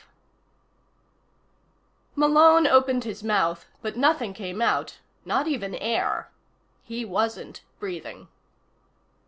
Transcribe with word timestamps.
5 2.15 2.15
Malone 2.17 2.65
opened 2.65 3.03
his 3.03 3.23
mouth, 3.23 3.67
but 3.83 3.95
nothing 3.95 4.33
came 4.33 4.59
out. 4.59 4.97
Not 5.25 5.47
even 5.47 5.75
air. 5.75 6.31
He 6.81 7.05
wasn't 7.05 7.61
breathing. 7.79 8.27